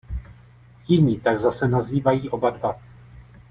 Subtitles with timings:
[0.87, 2.79] Jiní tak zase nazývají oba dva.